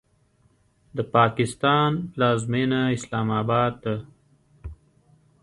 [0.95, 3.95] د پاکستان پلازمینه اسلام آباد ده.